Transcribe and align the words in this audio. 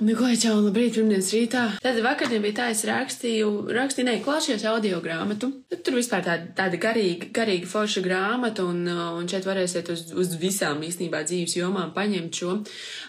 Neko 0.00 0.30
čau, 0.40 0.54
labrīt, 0.64 0.94
pirmdienas 0.96 1.26
rītā. 1.34 1.62
Tad 1.84 1.98
vakardien 2.00 2.40
bija 2.40 2.54
tā, 2.56 2.66
es 2.72 2.86
rakstīju, 2.88 3.50
rakstīju, 3.76 4.06
ne, 4.06 4.14
klausījos 4.24 4.62
audio 4.70 4.96
grāmatu. 5.04 5.50
Tur 5.84 5.98
vispār 5.98 6.22
tāda, 6.24 6.46
tāda 6.56 6.78
garīga, 6.80 7.28
garīga 7.36 7.68
forša 7.68 8.00
grāmata, 8.06 8.64
un, 8.64 8.78
uh, 8.88 9.02
un 9.18 9.28
šeit 9.28 9.44
varēsiet 9.44 9.90
uz, 9.92 10.06
uz 10.16 10.32
visām 10.40 10.80
īstenībā 10.86 11.20
dzīves 11.28 11.58
jomām 11.58 11.92
paņemt 11.92 12.40
šo. 12.40 12.54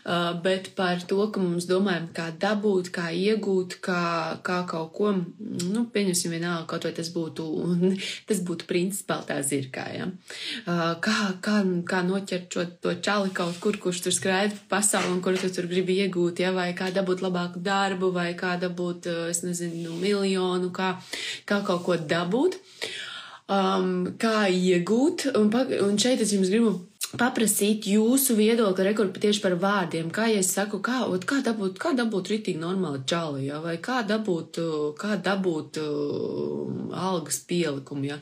Uh, 0.04 0.34
bet 0.44 0.74
par 0.76 1.00
to, 1.08 1.22
ka 1.32 1.40
mums 1.40 1.70
domājam, 1.70 2.10
kā 2.18 2.26
dabūt, 2.44 2.92
kā 2.98 3.08
iegūt, 3.16 3.78
kā, 3.88 4.04
kā 4.44 4.60
kaut 4.68 4.92
ko, 4.98 5.14
nu, 5.16 5.86
pieņemsim 5.96 6.36
vienalga, 6.36 6.68
kaut 6.74 6.90
vai 6.90 6.94
tas 7.00 7.14
būtu, 7.16 7.48
tas 8.34 8.44
būtu 8.44 8.68
princis 8.68 9.08
peltā 9.08 9.40
zirkā, 9.48 9.88
ja. 9.96 10.10
Uh, 10.66 11.00
kā, 11.00 11.18
kā, 11.40 11.64
kā 11.88 12.04
noķert 12.04 12.52
šo, 12.52 12.68
to 12.84 12.98
čali 13.00 13.32
kaut 13.32 13.64
kur, 13.64 13.80
kurš 13.80 14.04
tur 14.10 14.20
skraida 14.20 14.60
pa 14.60 14.82
pasauli 14.82 15.16
un 15.16 15.24
kur 15.24 15.40
tu 15.40 15.48
tur 15.56 15.72
gribi 15.72 16.02
iegūt, 16.04 16.44
ja, 16.44 16.52
vai 16.52 16.72
kā 16.82 16.90
dabūt 16.96 17.22
labāku 17.26 17.62
darbu, 17.64 18.12
vai 18.16 18.32
kā 18.38 18.58
dabūt, 18.62 19.10
eh, 19.12 19.30
es 19.30 19.44
nezinu, 19.46 19.98
miljonu, 20.02 20.72
kā, 20.74 20.96
kā 21.46 21.62
kaut 21.68 21.84
ko 21.86 21.98
dabūt, 22.14 22.58
um, 23.50 24.16
kā 24.18 24.48
iegūt. 24.50 25.30
Un, 25.38 25.52
un 25.88 26.02
šeit 26.02 26.26
es 26.26 26.34
jums 26.34 26.50
gribu 26.50 26.80
paprasīt 27.18 27.88
jūsu 27.92 28.36
viedokli, 28.38 28.86
rekordu 28.88 29.22
tieši 29.22 29.42
par 29.44 29.56
vārdiem. 29.60 30.10
Kā 30.14 30.28
ja 30.32 30.40
es 30.42 30.52
saku, 30.56 30.80
kā, 30.84 31.04
kā 31.28 31.42
dabūt, 31.44 31.78
kā 31.82 31.92
dabūt 31.98 32.32
ritīgi 32.32 32.62
normāli 32.62 33.04
čali, 33.10 33.46
ja? 33.50 33.60
vai 33.64 33.78
kā 33.84 34.02
dabūt, 34.08 34.60
kā 35.00 35.18
dabūt 35.24 35.82
uh, 35.82 36.96
algas 36.96 37.42
pielikumu, 37.48 38.08
ja? 38.14 38.20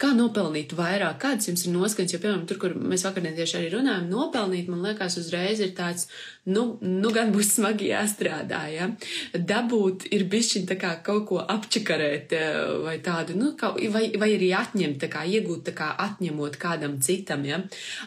kā 0.00 0.12
nopelnīt 0.16 0.76
vairāk, 0.76 1.18
kāds 1.22 1.50
jums 1.50 1.66
ir 1.66 1.74
noskaņas, 1.76 2.16
jo, 2.16 2.22
piemēram, 2.22 2.46
tur, 2.48 2.60
kur 2.62 2.76
mēs 2.76 3.06
vakardien 3.08 3.36
tieši 3.38 3.60
arī 3.60 3.72
runājam, 3.78 4.08
nopelnīt, 4.12 4.70
man 4.72 4.84
liekas, 4.84 5.18
uzreiz 5.22 5.62
ir 5.64 5.72
tāds, 5.78 6.08
nu, 6.46 6.66
nu 6.82 7.12
gan 7.14 7.32
būs 7.34 7.56
smagi 7.56 7.90
jāstrādā, 7.90 8.62
ja? 8.70 8.90
Dabūt 9.32 10.08
ir 10.14 10.26
bišķiņ 10.30 10.68
tā 10.70 10.78
kā 10.80 10.92
kaut 11.06 11.26
ko 11.30 11.40
apčakarēt 11.42 12.36
vai 12.84 12.98
tādu, 13.04 13.36
nu, 13.38 13.52
kā, 13.58 13.72
vai, 13.92 14.06
vai 14.18 14.30
arī 14.36 14.52
atņemt, 14.56 15.00
tā 15.02 15.10
kā 15.12 15.24
iegūt, 15.26 15.64
tā 15.70 15.76
kā 15.76 15.90
atņemot 16.06 16.60
kādam 16.60 17.00
citam, 17.02 17.44
ja? 17.48 17.62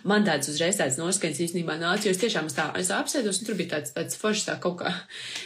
Man 0.07 0.18
man 0.19 0.27
tāds 0.27 0.49
uzreiz 0.51 0.77
tāds 0.79 0.97
noskaņas 0.99 1.41
īstenībā 1.45 1.77
nāca, 1.79 2.07
jo 2.07 2.13
es 2.13 2.19
tiešām 2.21 2.49
es 2.49 2.55
tā, 2.57 2.67
es 2.79 2.91
apsēdos 2.93 3.41
un 3.41 3.47
tur 3.47 3.57
bija 3.59 3.73
tāds, 3.75 3.93
tāds 3.95 4.19
foršs 4.19 4.47
tā 4.49 4.55
kaut 4.61 4.79
kā. 4.81 4.93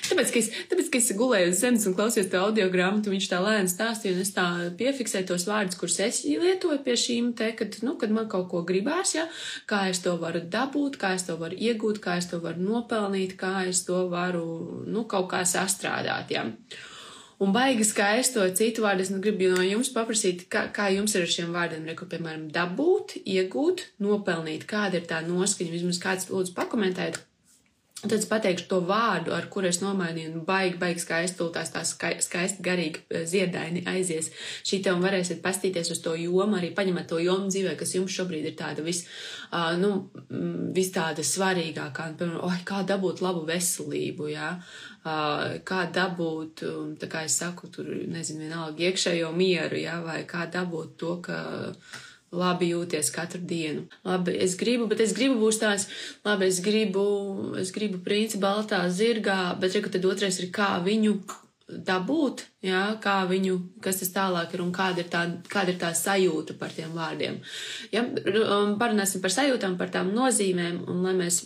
Tāpēc, 0.10 0.34
ka 0.34 0.42
es, 0.42 0.50
tāpēc, 0.72 0.90
ka 0.94 1.02
es 1.02 1.10
gulēju 1.20 1.52
uz 1.52 1.62
zemes 1.62 1.88
un 1.90 1.98
klausījos 1.98 2.30
to 2.32 2.42
audio 2.42 2.70
grāmatu, 2.74 3.14
viņš 3.14 3.30
tā 3.32 3.42
lēni 3.44 3.72
stāstīja 3.72 4.18
un 4.18 4.24
es 4.24 4.34
tā 4.36 4.46
piefiksēju 4.80 5.30
tos 5.32 5.48
vārdus, 5.50 5.80
kurus 5.80 6.00
es 6.04 6.24
lietoju 6.28 6.80
pie 6.86 6.98
šīm 7.00 7.34
te, 7.38 7.52
kad, 7.60 7.78
nu, 7.86 7.98
kad 8.02 8.14
man 8.16 8.30
kaut 8.32 8.50
ko 8.54 8.64
gribās, 8.68 9.16
ja, 9.18 9.28
kā 9.70 9.86
es 9.92 10.02
to 10.06 10.16
varu 10.22 10.44
dabūt, 10.56 10.98
kā 11.02 11.14
es 11.18 11.28
to 11.28 11.38
varu 11.42 11.60
iegūt, 11.60 12.02
kā 12.04 12.18
es 12.22 12.30
to 12.32 12.42
varu 12.44 12.64
nopelnīt, 12.64 13.38
kā 13.40 13.68
es 13.70 13.86
to 13.88 14.08
varu, 14.12 14.48
nu, 14.88 15.06
kaut 15.10 15.30
kā 15.34 15.44
sastrādāt, 15.48 16.34
ja. 16.34 16.48
Un 17.44 17.52
baigi 17.52 17.84
skaisti 17.88 18.38
to 18.38 18.46
citu 18.56 18.86
vārdu. 18.86 19.04
Es 19.04 19.12
nu 19.12 19.20
gribu 19.24 19.50
no 19.52 19.64
jums 19.66 19.90
paprasīt, 19.92 20.46
kā, 20.54 20.68
kā 20.76 20.88
jums 20.94 21.16
ir 21.18 21.26
ar 21.26 21.32
šiem 21.36 21.52
vārdiem, 21.56 21.84
reku, 21.90 22.08
piemēram, 22.08 22.48
dabūt, 22.56 23.18
iegūt, 23.26 23.88
nopelnīt, 24.06 24.64
kāda 24.70 25.02
ir 25.02 25.10
tā 25.10 25.20
noskaņa, 25.28 25.76
vismaz 25.76 26.00
kāds 26.04 26.30
lūdzu 26.32 26.56
pakomentēt. 26.56 27.20
Tad 28.04 28.18
es 28.20 28.26
pateikšu 28.28 28.66
to 28.68 28.78
vārdu, 28.84 29.32
ar 29.32 29.46
kuru 29.52 29.70
es 29.70 29.78
nomainīju, 29.80 30.34
un 30.36 30.42
baigi, 30.48 30.76
baigi 30.82 31.00
skaisti 31.06 31.40
tūltās 31.40 31.70
tā 31.72 31.86
skaisti 31.88 32.66
garīgi 32.66 33.00
eh, 33.08 33.24
ziedaini 33.30 33.86
aizies. 33.88 34.28
Šī 34.68 34.82
te 34.84 34.92
un 34.92 35.00
varēsiet 35.06 35.40
pastīties 35.46 35.94
uz 35.96 36.02
to 36.04 36.18
jomu, 36.20 36.58
arī 36.60 36.74
paņemat 36.76 37.08
to 37.14 37.22
jomu 37.24 37.48
dzīvē, 37.48 37.78
kas 37.80 37.96
jums 37.96 38.12
šobrīd 38.12 38.50
ir 38.50 38.58
tāda 38.60 38.84
vis, 38.84 39.06
uh, 39.54 39.72
nu, 39.80 39.94
vis 40.76 40.92
tāda 40.92 41.24
svarīgākā, 41.24 42.12
un, 42.12 42.20
piemēram, 42.20 42.44
oh, 42.44 42.62
kā 42.68 42.84
dabūt 42.92 43.24
labu 43.24 43.48
veselību, 43.48 44.32
jā, 44.36 44.52
uh, 44.60 45.60
kā 45.64 45.86
dabūt, 45.96 46.68
tā 47.00 47.12
kā 47.12 47.24
es 47.30 47.40
saku, 47.40 47.72
tur, 47.72 47.88
nezinu, 47.88 48.44
vienalga 48.50 48.90
iekšējo 48.90 49.32
mieru, 49.32 49.80
jā, 49.80 50.02
vai 50.04 50.26
kā 50.28 50.50
dabūt 50.52 50.98
to, 51.00 51.22
ka 51.24 51.40
labi 52.34 52.72
jūties 52.72 53.12
katru 53.14 53.42
dienu. 53.48 53.86
Labi, 54.08 54.36
es 54.46 54.58
gribu, 54.60 54.88
bet 54.92 55.04
es 55.06 55.14
gribu 55.18 55.40
būs 55.44 55.62
tās, 55.62 55.88
labi, 56.26 56.50
es 56.50 56.60
gribu, 56.66 57.06
es 57.62 57.72
gribu 57.76 58.02
princi 58.04 58.42
baltā 58.42 58.84
zirgā, 58.90 59.54
bet 59.62 59.78
reku 59.78 59.94
tad 59.94 60.06
otrais 60.10 60.40
ir 60.42 60.52
kā 60.54 60.76
viņu 60.84 61.18
dabūt, 61.88 62.44
jā, 62.66 62.82
kā 63.02 63.22
viņu, 63.30 63.56
kas 63.84 64.02
tas 64.02 64.12
tālāk 64.14 64.54
ir 64.54 64.64
un 64.66 64.74
kāda 64.76 65.04
ir 65.04 65.10
tā, 65.12 65.24
kāda 65.50 65.74
ir 65.74 65.80
tā 65.82 65.94
sajūta 65.96 66.58
par 66.60 66.74
tiem 66.76 66.92
vārdiem. 66.96 67.40
Ja, 67.94 68.04
um, 68.04 68.76
parunāsim 68.82 69.24
par 69.24 69.34
sajūtām, 69.34 69.78
par 69.80 69.94
tām 69.94 70.12
nozīmēm 70.16 70.84
un 70.92 71.02
lai 71.06 71.16
mēs 71.24 71.40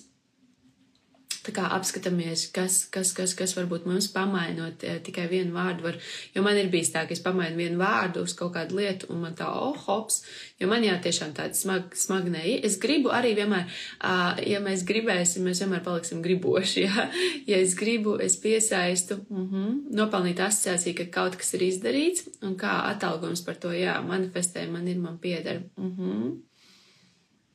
kā 1.56 1.68
apskatāmies, 1.76 2.48
kas, 2.56 2.80
kas, 2.94 3.12
kas, 3.18 3.34
kas 3.38 3.54
varbūt 3.58 3.88
mums 3.90 4.10
pamainot 4.14 4.84
eh, 4.88 4.98
tikai 5.04 5.28
vienu 5.32 5.56
vārdu 5.56 5.86
var, 5.86 6.00
jo 6.36 6.44
man 6.46 6.58
ir 6.60 6.72
bijis 6.74 6.92
tā, 6.94 7.06
ka 7.08 7.16
es 7.16 7.24
pamainu 7.24 7.60
vienu 7.60 7.80
vārdu 7.82 8.24
uz 8.26 8.36
kaut 8.38 8.54
kādu 8.56 8.80
lietu 8.80 9.12
un 9.14 9.22
man 9.26 9.36
tā, 9.38 9.48
oh, 9.48 9.78
hops, 9.88 10.22
jo 10.62 10.70
man 10.72 10.86
jā, 10.86 10.96
tiešām 11.04 11.36
tāda 11.38 11.58
smag, 11.58 11.94
smagnēja. 11.98 12.62
Es 12.68 12.80
gribu 12.82 13.14
arī 13.16 13.34
vienmēr, 13.38 13.68
uh, 13.68 14.42
ja 14.46 14.62
mēs 14.64 14.86
gribēsim, 14.88 15.46
mēs 15.48 15.64
vienmēr 15.64 15.84
paliksim 15.86 16.24
griboši, 16.26 16.84
jā. 16.88 17.08
Ja 17.48 17.62
es 17.64 17.78
gribu, 17.80 18.18
es 18.24 18.40
piesaistu, 18.42 19.22
uh 19.30 19.38
mhm, 19.38 19.56
-huh, 19.56 19.78
nopelnīt 20.02 20.42
asociāciju, 20.44 20.98
ka 21.02 21.10
kaut 21.22 21.40
kas 21.40 21.54
ir 21.54 21.68
izdarīts 21.70 22.28
un 22.42 22.58
kā 22.60 22.82
atalgojums 22.92 23.46
par 23.46 23.56
to, 23.56 23.72
jā, 23.76 24.00
manifestē, 24.04 24.68
man 24.72 24.88
ir, 24.88 24.98
man 24.98 25.18
pieder. 25.18 25.64
Uh 25.78 25.84
mhm. 25.86 26.12
-huh. 26.12 26.36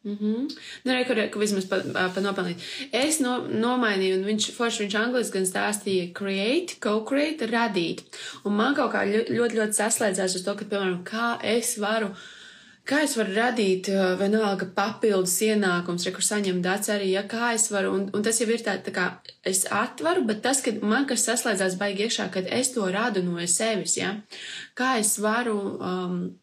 Mm 0.05 0.19
-hmm. 0.21 0.51
Nu, 0.83 0.93
re, 0.93 1.05
kur, 1.05 1.17
kur 1.31 1.41
vismaz 1.41 1.67
pa, 1.69 1.77
pa 2.15 2.21
nopelnīt. 2.21 2.59
Es 2.93 3.21
no, 3.21 3.37
nomainīju, 3.49 4.17
un 4.19 4.25
viņš, 4.25 4.51
forši 4.57 4.83
viņš 4.83 4.95
angliski 4.99 5.39
gan 5.39 5.47
stāstīja 5.47 6.13
create, 6.13 6.75
co-create, 6.81 7.47
radīt. 7.47 8.03
Un 8.45 8.57
man 8.57 8.75
kaut 8.75 8.93
kā 8.93 9.05
ļoti, 9.07 9.37
ļoti, 9.39 9.59
ļoti 9.59 9.79
saslēdzās 9.79 10.35
uz 10.35 10.43
to, 10.43 10.55
ka, 10.55 10.65
piemēram, 10.65 11.05
kā 11.05 11.39
es 11.43 11.79
varu, 11.79 12.11
kā 12.85 13.03
es 13.03 13.17
varu 13.17 13.35
radīt 13.35 13.89
vienalga 14.19 14.67
papildus 14.75 15.39
ienākums, 15.41 16.05
re, 16.07 16.13
kur 16.13 16.25
saņem 16.25 16.63
dats 16.63 16.89
arī, 16.89 17.11
ja 17.15 17.23
kā 17.23 17.55
es 17.55 17.71
varu, 17.71 17.95
un, 17.95 18.11
un 18.15 18.23
tas 18.23 18.41
jau 18.41 18.51
ir 18.51 18.59
tā, 18.67 18.77
tā 18.83 18.91
kā 18.91 19.09
es 19.45 19.67
atvaru, 19.71 20.27
bet 20.27 20.43
tas, 20.43 20.63
ka 20.63 20.71
man 20.83 21.07
kas 21.07 21.29
saslēdzās 21.29 21.79
baigi 21.79 22.03
iekšā, 22.03 22.31
kad 22.33 22.47
es 22.51 22.75
to 22.75 22.91
radu 22.91 23.23
no 23.23 23.47
sevis, 23.47 23.97
ja, 23.97 24.17
kā 24.75 24.99
es 24.99 25.19
varu, 25.19 25.59
um, 25.79 26.42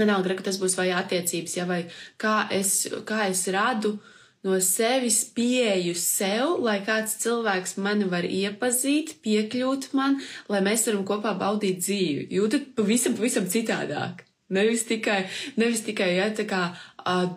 Vienalga, 0.00 0.36
ka 0.38 0.48
tas 0.48 0.60
būs 0.60 0.78
vai 0.78 0.90
attiecības, 0.96 1.58
ja, 1.58 1.66
vai 1.68 1.82
kā 2.20 2.46
es, 2.56 2.88
kā 3.08 3.26
es 3.28 3.44
radu 3.52 3.98
no 4.46 4.56
sevis 4.64 5.20
pieeju 5.36 5.92
sev, 5.98 6.56
lai 6.64 6.78
kāds 6.86 7.18
cilvēks 7.20 7.76
mani 7.84 8.08
var 8.08 8.24
iepazīt, 8.24 9.18
piekļūt 9.24 9.90
man, 9.96 10.16
lai 10.48 10.62
mēs 10.64 10.86
varam 10.88 11.04
kopā 11.08 11.34
baudīt 11.38 11.82
dzīvi. 11.84 12.30
Jūtat 12.38 12.72
pavisam, 12.78 13.16
pavisam 13.18 13.48
citādāk. 13.52 14.24
Nevis 14.50 14.82
tikai, 14.88 15.28
nevis 15.60 15.84
tikai, 15.86 16.08
ja, 16.16 16.24
tā 16.34 16.42
kā 16.48 16.62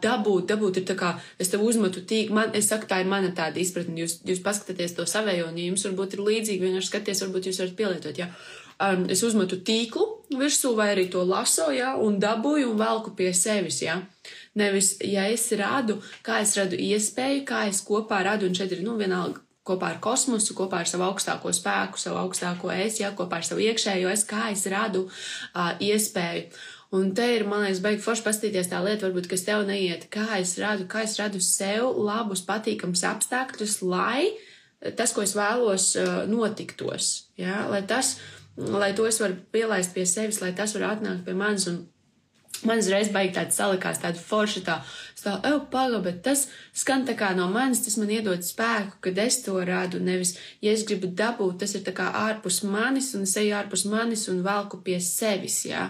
dabūt, 0.01 0.47
dabūt 0.49 0.79
ir 0.81 0.85
tā 0.87 0.95
kā, 0.97 1.11
es 1.37 1.51
tev 1.51 1.61
uzmetu 1.61 2.01
tīk, 2.09 2.31
man, 2.33 2.49
es 2.57 2.71
saku, 2.71 2.87
tā 2.89 3.03
ir 3.03 3.09
mana 3.11 3.29
tāda 3.37 3.61
izpratne, 3.61 3.99
jūs, 4.01 4.17
jūs 4.25 4.41
paskatāties 4.43 4.95
to 4.97 5.05
savējo, 5.05 5.51
un 5.51 5.59
ja 5.59 5.67
jums 5.67 5.85
varbūt 5.85 6.17
ir 6.17 6.23
līdzīgi, 6.25 6.63
vienkārši 6.63 6.89
skaties, 6.89 7.21
varbūt 7.27 7.49
jūs 7.49 7.61
varat 7.61 7.77
pielietot, 7.77 8.17
ja. 8.17 8.31
Um, 8.83 9.05
es 9.11 9.21
uzmetu 9.23 9.61
tīklu 9.63 10.03
virsū 10.39 10.73
vai 10.75 10.89
arī 10.93 11.05
to 11.11 11.21
laso, 11.27 11.69
ja, 11.71 11.93
un 11.99 12.17
dabūju 12.19 12.71
un 12.73 12.79
velku 12.79 13.13
pie 13.17 13.31
sevis, 13.37 13.81
ja. 13.83 13.99
Nevis, 14.59 14.95
ja 15.05 15.27
es 15.31 15.47
radu, 15.57 15.99
kā 16.25 16.41
es 16.43 16.55
radu 16.57 16.77
iespēju, 16.77 17.43
kā 17.47 17.67
es 17.69 17.81
kopā 17.85 18.23
radu, 18.25 18.49
un 18.49 18.57
šeit 18.57 18.73
ir, 18.75 18.83
nu, 18.85 18.97
vienalga, 18.99 19.41
kopā 19.63 19.93
ar 19.93 19.99
kosmosu, 20.03 20.55
kopā 20.57 20.81
ar 20.83 20.89
savu 20.89 21.05
augstāko 21.07 21.53
spēku, 21.55 22.01
savu 22.01 22.19
augstāko 22.25 22.71
es, 22.75 22.99
ja, 23.01 23.13
kopā 23.15 23.39
ar 23.39 23.47
savu 23.47 23.63
iekšējo 23.63 24.11
es, 24.11 24.25
kā 24.27 24.49
es 24.51 24.65
radu 24.71 25.07
uh, 25.07 25.73
iespēju. 25.79 26.49
Un 26.93 27.09
te 27.17 27.25
ir, 27.33 27.47
man 27.49 27.63
liekas, 27.63 27.81
baigi 27.81 28.03
forši 28.03 28.25
pastīties 28.25 28.69
tā 28.69 28.83
lieta, 28.85 29.07
varbūt, 29.07 29.29
kas 29.31 29.45
tev 29.47 29.63
neiet, 29.65 30.05
kā 30.13 30.27
es 30.37 30.53
radu, 30.61 30.85
kā 30.89 31.01
es 31.07 31.15
radu 31.17 31.41
sev 31.41 31.95
labus, 31.97 32.43
patīkams 32.45 33.01
apstākļus, 33.09 33.79
lai 33.81 34.33
tas, 34.99 35.13
ko 35.15 35.23
es 35.23 35.33
vēlos, 35.33 35.93
notiktos. 36.29 37.31
Ja? 37.39 37.63
Lai 37.71 37.81
tas, 37.87 38.17
lai 38.57 38.93
to 38.93 39.07
es 39.09 39.19
varu 39.21 39.39
pielaist 39.51 39.93
pie 39.95 40.05
sevis, 40.09 40.41
lai 40.41 40.53
tas 40.57 40.75
var 40.77 40.93
atnākt 40.93 41.25
pie 41.25 41.37
manis 41.37 41.67
un 41.71 41.83
man 42.67 42.79
uzreiz 42.79 43.09
baigi 43.13 43.33
tāds 43.35 43.57
salikās, 43.59 43.99
tāda 44.01 44.19
forša 44.19 44.61
tā, 44.65 44.75
tā, 45.23 45.33
ej, 45.47 45.57
paga, 45.71 45.99
bet 46.03 46.21
tas 46.25 46.45
skan 46.75 47.05
tā 47.07 47.15
kā 47.19 47.31
no 47.35 47.49
manis, 47.51 47.83
tas 47.85 47.97
man 47.99 48.11
iedod 48.13 48.43
spēku, 48.45 48.99
kad 49.03 49.19
es 49.23 49.39
to 49.45 49.55
rādu, 49.67 49.99
nevis, 50.03 50.35
ja 50.63 50.73
es 50.75 50.85
gribu 50.87 51.09
dabūt, 51.21 51.59
tas 51.63 51.75
ir 51.77 51.83
tā 51.85 51.93
kā 51.95 52.09
ārpus 52.23 52.61
manis, 52.67 53.11
un 53.17 53.25
es 53.27 53.35
eju 53.39 53.55
ārpus 53.57 53.85
manis 53.89 54.27
un 54.31 54.43
velku 54.45 54.79
pie 54.85 54.99
sevis, 55.03 55.61
jā. 55.67 55.89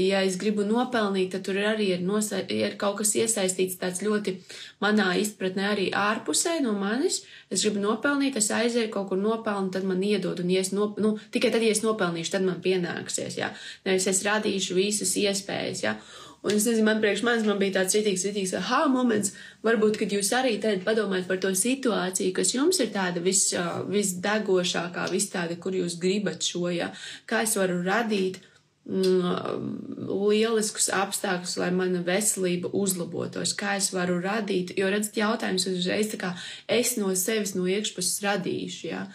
Ja 0.00 0.22
es 0.24 0.38
gribu 0.40 0.66
nopelnīt, 0.68 1.32
tad 1.34 1.46
tur 1.48 1.60
arī 1.60 1.90
ir, 1.96 2.04
nosa, 2.04 2.42
ir 2.48 2.78
kaut 2.80 3.00
kas 3.02 3.14
iesaistīts 3.20 3.80
tāds 3.80 4.04
ļoti 4.04 4.38
manā 4.84 5.12
izpratnē 5.20 5.70
arī 5.72 5.90
ārpusē 5.92 6.60
no 6.64 6.76
manis, 6.78 7.22
es 7.54 7.64
gribu 7.64 7.82
nopelnīt, 7.82 8.36
es 8.40 8.50
aizēju 8.54 8.90
kaut 8.94 9.08
kur 9.12 9.20
nopelnu, 9.20 9.72
tad 9.74 9.86
man 9.88 10.02
iedod, 10.04 10.42
un 10.42 10.50
ja 10.52 10.64
es, 10.64 10.72
nop, 10.76 10.98
nu, 11.02 11.14
tikai 11.34 11.52
tad, 11.54 11.64
ja 11.64 11.72
es 11.74 11.84
nopelnīšu, 11.84 12.34
tad 12.34 12.46
man 12.46 12.60
pienāksies, 12.64 13.38
jā. 13.40 13.50
Nevis 13.86 14.10
es 14.10 14.22
radīšu 14.26 14.78
visas 14.78 15.16
iespējas, 15.20 15.84
jā. 15.86 15.96
Un 16.44 16.52
es 16.52 16.66
nezinu, 16.68 16.84
man 16.84 16.98
priekš 17.00 17.22
manis 17.24 17.46
man 17.48 17.56
bija 17.56 17.78
tāds 17.78 17.94
citīgs, 17.96 18.26
citīgs, 18.26 18.52
aha, 18.58 18.82
moments, 18.92 19.32
varbūt, 19.64 19.96
kad 20.02 20.12
jūs 20.12 20.28
arī 20.36 20.58
tad 20.60 20.82
padomājat 20.84 21.30
par 21.30 21.38
to 21.40 21.54
situāciju, 21.56 22.34
kas 22.36 22.52
jums 22.52 22.80
ir 22.84 22.90
tāda 22.92 23.22
vis, 23.24 23.46
visdegošākā, 23.88 25.06
vis 25.12 25.30
tāda, 25.32 25.56
kur 25.56 25.72
jūs 25.72 25.96
gribat 26.02 26.44
šo, 26.44 26.66
ja, 26.74 26.90
kā 27.24 27.46
es 27.46 27.56
varu 27.56 27.80
radīt 27.86 28.42
lieliskus 28.84 30.90
apstākļus, 30.92 31.56
lai 31.62 31.70
mana 31.72 32.02
veselība 32.04 32.68
uzlabotos, 32.76 33.54
kā 33.56 33.78
es 33.78 33.88
varu 33.94 34.18
radīt, 34.20 34.74
jo, 34.76 34.90
redzat, 34.92 35.16
jautājums 35.16 35.64
uzreiz 35.70 36.10
tā 36.12 36.20
kā 36.20 36.34
es 36.68 36.98
no 37.00 37.14
sevis 37.16 37.54
no 37.56 37.64
iekšpuses 37.64 38.20
radīšu, 38.26 38.88
ja, 38.90 39.06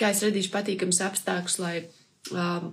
kā 0.00 0.14
es 0.14 0.24
radīšu 0.24 0.52
patīkams 0.54 1.02
apstākļus, 1.10 1.58
lai 1.60 1.74
um, 2.32 2.72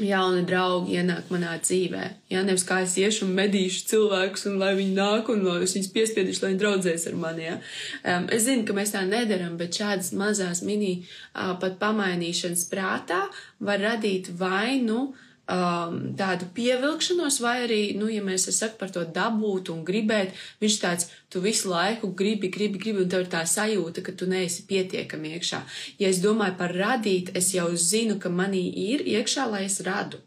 jauni 0.00 0.46
draugi 0.48 0.96
ienāk 1.02 1.28
manā 1.34 1.58
dzīvē. 1.60 2.06
Jā, 2.32 2.46
nevis 2.48 2.64
kā 2.64 2.80
es 2.86 2.96
iešu 2.96 3.26
un 3.26 3.36
medīšu 3.36 3.84
cilvēkus, 3.92 4.48
un 4.48 4.56
lai 4.62 4.72
viņi 4.78 4.96
nāk, 4.96 5.28
un 5.34 5.44
lai 5.44 5.60
es 5.66 5.76
viņus 5.76 5.92
piespiedīšu, 5.92 6.46
lai 6.46 6.54
viņi 6.54 6.64
draudzēs 6.64 7.08
ar 7.12 7.20
mani. 7.20 7.48
Jā. 7.50 7.60
Um, 8.06 8.32
es 8.32 8.48
zinu, 8.48 8.64
ka 8.64 8.78
mēs 8.78 8.96
tā 8.96 9.04
nedaram, 9.04 9.60
bet 9.60 9.76
šādas 9.76 10.14
mazās 10.16 10.64
mini 10.64 11.02
uh, 11.02 11.58
pat 11.60 11.76
pamainīšanas 11.82 12.68
prātā 12.72 13.26
var 13.60 13.88
radīt 13.90 14.32
vainu. 14.38 15.10
Uh, 15.10 15.24
um, 15.48 15.96
tādu 16.18 16.48
pievilkšanos, 16.54 17.40
vai 17.42 17.54
arī, 17.64 17.80
nu, 17.98 18.08
ja 18.12 18.22
mēs 18.24 18.48
sakām 18.52 18.78
par 18.80 18.92
to 18.94 19.04
dabūt 19.16 19.72
un 19.72 19.82
gribēt, 19.86 20.36
viņš 20.62 20.78
tāds, 20.82 21.08
tu 21.32 21.42
visu 21.44 21.72
laiku 21.72 22.12
gribi, 22.16 22.50
gribi, 22.52 22.80
gribi, 22.80 23.04
un 23.04 23.10
tev 23.12 23.24
ir 23.24 23.30
tā 23.32 23.42
sajūta, 23.48 24.04
ka 24.04 24.14
tu 24.18 24.28
neesi 24.30 24.66
pietiekami 24.68 25.34
iekšā. 25.38 25.62
Ja 26.02 26.12
es 26.12 26.22
domāju 26.24 26.58
par 26.60 26.74
radīt, 26.76 27.32
es 27.38 27.52
jau 27.56 27.70
zinu, 27.74 28.18
ka 28.20 28.32
manī 28.32 28.66
ir 28.88 29.04
iekšā, 29.16 29.48
lai 29.50 29.64
es 29.68 29.80
radu. 29.86 30.20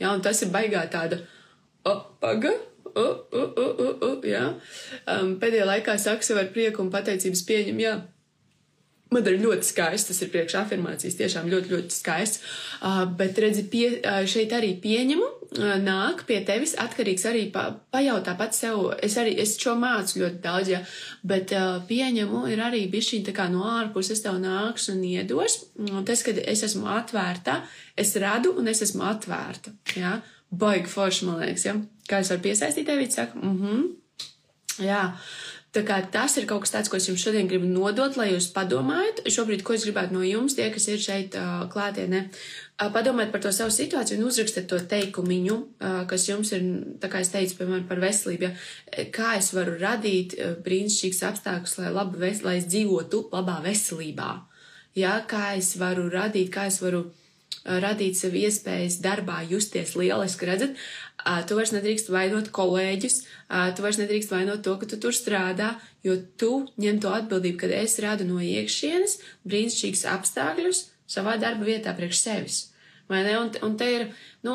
Ja, 0.00 0.12
un 0.12 0.24
tas 0.24 0.42
ir 0.44 0.52
baigā 0.52 0.84
tāda, 0.92 1.22
o, 1.88 1.94
paga, 2.20 2.52
o, 2.92 3.06
o, 3.06 3.46
o, 3.46 3.64
o, 3.64 3.88
o, 4.10 4.12
jā. 4.26 4.44
Um, 5.08 5.38
pēdējā 5.40 5.70
laikā 5.72 5.96
saku 6.00 6.26
sev 6.26 6.42
ar 6.42 6.52
prieku 6.52 6.84
un 6.84 6.92
pateicības 6.92 7.44
pieņem, 7.48 7.80
jā 7.80 7.96
Man 9.16 9.28
ir 9.30 9.38
ļoti 9.40 9.64
skaists, 9.64 10.10
tas 10.10 10.18
ir 10.20 10.28
priekšā 10.32 10.60
afirmācijas, 10.66 11.16
tiešām 11.16 11.48
ļoti, 11.48 11.72
ļoti 11.72 11.94
skaists. 11.94 12.42
Uh, 12.76 13.04
bet, 13.16 13.38
redzi, 13.40 13.64
pie, 13.72 13.86
uh, 13.96 14.20
šeit 14.28 14.52
arī 14.52 14.74
pieņemu, 14.82 15.28
uh, 15.56 15.72
nāk 15.80 16.26
pie 16.28 16.42
tevis 16.44 16.74
atkarīgs 16.82 17.24
arī 17.30 17.46
pa, 17.54 17.70
pajautā 17.94 18.36
pats 18.36 18.60
sev. 18.60 18.90
Es 19.06 19.16
arī, 19.20 19.32
es 19.40 19.56
šo 19.62 19.72
mācu 19.80 20.20
ļoti 20.20 20.40
daudz, 20.44 20.72
ja, 20.74 20.82
bet 21.24 21.56
uh, 21.56 21.80
pieņemu 21.88 22.44
ir 22.52 22.64
arī 22.68 22.84
bišķiņ 22.92 23.26
tā 23.30 23.36
kā 23.40 23.48
no 23.52 23.64
ārpuses 23.72 24.20
tev 24.24 24.36
nāks 24.42 24.90
un 24.92 25.00
iedos. 25.08 25.62
Un 25.80 26.04
tas, 26.08 26.24
kad 26.26 26.40
es 26.44 26.66
esmu 26.68 26.90
atvērta, 26.98 27.62
es 27.96 28.12
radu 28.20 28.52
un 28.60 28.68
es 28.72 28.84
esmu 28.84 29.06
atvērta, 29.08 29.72
ja. 29.96 30.18
Baigi 30.56 30.92
forši, 30.92 31.24
man 31.26 31.40
liekas, 31.42 31.64
ja. 31.66 31.78
Kā 32.06 32.20
es 32.22 32.28
varu 32.30 32.44
piesaistīt 32.44 32.86
tevi, 32.86 33.08
saka, 33.10 33.40
mhm. 33.40 33.78
Mm 33.78 33.94
Jā. 34.82 35.16
Tā 35.76 35.82
kā 35.84 35.96
tas 36.08 36.32
ir 36.40 36.46
kaut 36.48 36.62
kas 36.64 36.72
tāds, 36.72 36.88
ko 36.88 36.96
es 36.96 37.04
jums 37.04 37.20
šodien 37.20 37.48
gribu 37.50 37.68
nodot, 37.68 38.14
lai 38.16 38.30
jūs 38.30 38.46
padomājat. 38.54 39.26
Šobrīd, 39.28 39.60
ko 39.66 39.74
es 39.76 39.84
gribētu 39.84 40.16
no 40.16 40.22
jums, 40.24 40.54
tie, 40.56 40.70
kas 40.72 40.86
ir 40.88 41.02
šeit 41.04 41.36
uh, 41.36 41.66
klātienē, 41.68 42.22
uh, 42.30 42.88
padomājiet 42.94 43.34
par 43.34 43.42
to 43.44 43.52
savu 43.52 43.74
situāciju 43.74 44.16
un 44.16 44.30
uzrakstiet 44.30 44.70
to 44.70 44.78
teikumiņu, 44.88 45.56
uh, 45.58 45.98
kas 46.08 46.24
jums 46.30 46.54
ir, 46.56 46.64
tā 47.02 47.10
kā 47.12 47.20
es 47.20 47.32
teicu, 47.34 47.58
piemēram, 47.58 47.84
par 47.90 48.00
veselību. 48.00 48.48
Ja, 48.48 49.04
kā 49.18 49.34
es 49.36 49.52
varu 49.52 49.76
radīt 49.82 50.38
uh, 50.38 50.56
brīnišķīgus 50.64 51.22
apstākļus, 51.28 51.76
lai, 51.82 51.92
labi, 51.98 52.22
ves, 52.24 52.40
lai 52.46 52.56
es 52.62 52.70
dzīvotu 52.72 53.26
labā 53.36 53.60
veselībā. 53.68 54.32
Ja, 54.96 55.18
kā 55.28 55.58
es 55.60 55.74
varu 55.76 56.08
radīt, 56.08 56.48
kā 56.56 56.70
es 56.70 56.80
varu 56.80 57.04
radīt 57.66 58.16
sev 58.16 58.36
iespējas 58.38 59.00
darbā 59.04 59.42
justies 59.50 59.92
lieliski. 59.98 60.48
Redzat, 60.48 60.86
tu 61.48 61.58
vairs 61.58 61.72
nedrīkst 61.74 62.10
vainot 62.12 62.50
kolēģus, 62.54 63.16
tu 63.76 63.84
vairs 63.84 63.98
nedrīkst 64.00 64.32
vainot 64.34 64.62
to, 64.66 64.76
ka 64.80 64.88
tu 64.90 64.98
tur 65.02 65.14
strādā, 65.16 65.74
jo 66.06 66.18
tu 66.38 66.52
ņem 66.78 67.00
to 67.02 67.12
atbildību, 67.16 67.58
kad 67.64 67.74
es 67.74 67.98
radu 68.02 68.28
no 68.28 68.38
iekšienes 68.42 69.18
brīnišķīgus 69.48 70.06
apstākļus 70.12 70.86
savā 71.10 71.36
darba 71.42 71.66
vietā 71.68 71.94
priekš 71.96 72.22
sevis. 72.22 72.60
Un, 73.06 73.50
un 73.62 73.74
te 73.78 73.86
ir, 73.86 74.02
nu, 74.42 74.52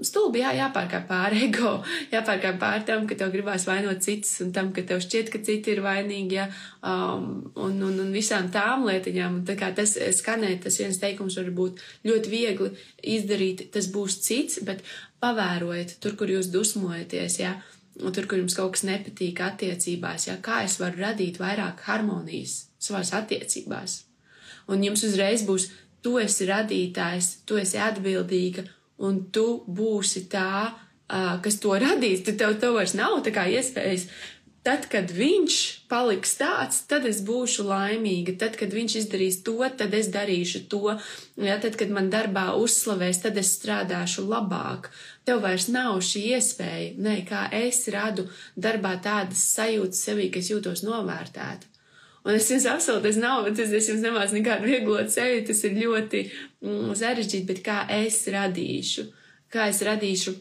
stulbi 0.00 0.40
jā, 0.40 0.54
jāpārkāp 0.56 1.04
pāri 1.10 1.42
ego, 1.48 1.74
jāpārkāp 2.14 2.56
pāri 2.60 2.86
tam, 2.88 3.04
ka 3.08 3.18
tev 3.20 3.34
gribās 3.34 3.66
vainot 3.68 4.00
citus 4.04 4.38
un 4.40 4.52
tam, 4.56 4.70
ka 4.72 4.84
tev 4.88 5.02
šķiet, 5.04 5.28
ka 5.32 5.42
citi 5.44 5.74
ir 5.74 5.82
vainīgi, 5.84 6.38
ja, 6.38 6.46
um, 6.80 7.26
un, 7.52 7.76
un, 7.84 7.98
un 8.06 8.14
visām 8.16 8.48
tām 8.54 8.86
lietiņām. 8.88 9.42
Un 9.42 9.44
tā 9.48 9.58
kā 9.60 9.68
tas 9.76 9.92
skanēt, 10.16 10.62
tas 10.64 10.80
viens 10.80 11.00
teikums 11.02 11.36
var 11.36 11.52
būt 11.58 11.84
ļoti 12.08 12.32
viegli 12.32 12.70
izdarīt, 13.18 13.66
tas 13.76 13.90
būs 13.92 14.22
cits, 14.24 14.62
bet 14.64 14.80
pavērojiet 15.20 15.98
tur, 16.00 16.16
kur 16.16 16.32
jūs 16.32 16.48
dusmojaties, 16.54 17.38
ja, 17.44 17.58
un 18.00 18.16
tur, 18.16 18.24
kur 18.30 18.40
jums 18.40 18.56
kaut 18.56 18.78
kas 18.78 18.86
nepatīk 18.88 19.44
attiecībās, 19.44 20.30
ja, 20.30 20.40
kā 20.40 20.62
es 20.64 20.78
varu 20.80 21.04
radīt 21.04 21.42
vairāk 21.42 21.84
harmonijas 21.90 22.70
savās 22.80 23.12
attiecībās. 23.20 24.00
Un 24.72 24.80
jums 24.86 25.02
uzreiz 25.04 25.44
būs 25.44 25.68
tu 26.02 26.18
esi 26.20 26.46
radītājs, 26.50 27.32
tu 27.46 27.58
esi 27.60 27.80
atbildīga, 27.80 28.66
un 29.06 29.24
tu 29.34 29.62
būsi 29.66 30.26
tā, 30.32 30.72
kas 31.44 31.58
to 31.62 31.74
radīs. 31.78 32.24
Tad 32.26 32.38
tev, 32.40 32.54
tev 32.60 32.78
vairs 32.78 32.94
nav 32.98 33.20
tā 33.26 33.34
kā 33.34 33.48
iespējas. 33.50 34.06
Tad, 34.62 34.84
kad 34.86 35.10
viņš 35.10 35.54
paliks 35.90 36.36
tāds, 36.38 36.84
tad 36.86 37.02
es 37.10 37.18
būšu 37.26 37.64
laimīga. 37.66 38.36
Tad, 38.38 38.54
kad 38.60 38.70
viņš 38.70 38.94
izdarīs 39.00 39.40
to, 39.42 39.56
tad 39.78 39.94
es 39.98 40.06
darīšu 40.14 40.60
to. 40.70 40.94
Ja, 41.42 41.56
tad, 41.64 41.74
kad 41.80 41.90
man 41.90 42.12
darbā 42.12 42.52
uzslavēs, 42.54 43.24
tad 43.24 43.40
es 43.42 43.50
strādāšu 43.56 44.22
labāk. 44.30 44.92
Tev 45.26 45.42
vairs 45.42 45.66
nav 45.66 45.98
šī 46.06 46.22
iespēja, 46.36 46.94
ne, 47.02 47.16
kā 47.26 47.48
es 47.58 47.82
radu 47.90 48.28
darbā 48.54 48.94
tādas 49.02 49.42
sajūtas 49.50 50.06
sevī, 50.06 50.30
ka 50.30 50.38
es 50.38 50.54
jūtos 50.54 50.86
novērtēta. 50.86 51.71
Un 52.22 52.36
es 52.38 52.48
jums 52.50 52.66
absolūti, 52.70 53.10
es 53.10 53.18
nav, 53.18 53.48
tas 53.56 53.72
es 53.74 53.88
jums 53.90 54.02
nemācu 54.04 54.36
nekādu 54.38 54.68
vieglot 54.70 55.10
sevi, 55.10 55.40
tas 55.46 55.62
ir 55.66 55.74
ļoti 55.80 56.20
mm, 56.62 56.92
sarežģīti, 57.00 57.46
bet 57.48 57.62
kā 57.66 57.80
es 57.96 58.20
radīšu, 58.30 59.08
kā 59.50 59.66
es 59.72 59.82
radīšu, 59.88 60.36